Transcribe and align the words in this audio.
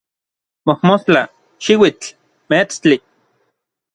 mojmostla, 0.65 1.21
xiuitl, 1.63 2.07
meetstli 2.49 2.97